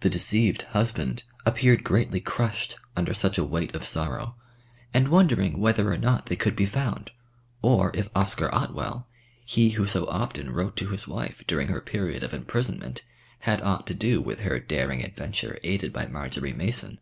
The 0.00 0.10
deceived 0.10 0.60
husband 0.76 1.22
appeared 1.46 1.82
greatly 1.82 2.20
crushed 2.20 2.76
under 2.94 3.14
such 3.14 3.38
a 3.38 3.42
weight 3.44 3.74
of 3.74 3.86
sorrow, 3.86 4.36
and 4.92 5.08
wondering 5.08 5.58
whether 5.58 5.90
or 5.90 5.96
not 5.96 6.26
they 6.26 6.36
could 6.36 6.54
be 6.54 6.66
found, 6.66 7.10
or 7.62 7.90
if 7.94 8.10
Oscar 8.14 8.54
Otwell, 8.54 9.08
he 9.46 9.70
who 9.70 9.86
so 9.86 10.06
often 10.08 10.50
wrote 10.50 10.76
to 10.76 10.88
his 10.90 11.08
wife 11.08 11.42
during 11.46 11.68
her 11.68 11.80
period 11.80 12.22
of 12.22 12.34
imprisonment, 12.34 13.00
had 13.48 13.62
ought 13.62 13.86
to 13.86 13.94
do 13.94 14.20
with 14.20 14.40
her 14.40 14.60
daring 14.60 15.02
adventure, 15.02 15.58
aided 15.64 15.90
by 15.90 16.06
Marjory 16.06 16.52
Mason! 16.52 17.00